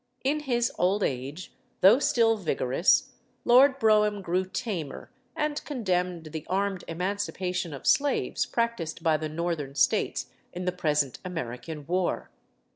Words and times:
In 0.23 0.39
his 0.39 0.71
old 0.79 1.03
age, 1.03 1.53
though 1.81 1.99
still 1.99 2.35
vigorous, 2.35 3.11
Lord 3.45 3.77
Brougham 3.77 4.23
grew 4.23 4.45
tamer, 4.45 5.11
and 5.35 5.63
condemned 5.63 6.29
the 6.31 6.43
armed 6.49 6.83
emancipation 6.87 7.71
of 7.71 7.85
slaves 7.85 8.47
practised 8.47 9.03
by 9.03 9.17
the 9.17 9.29
Northern 9.29 9.75
States 9.75 10.31
in 10.53 10.65
the 10.65 10.71
present 10.71 11.19
American 11.23 11.85
war. 11.85 12.31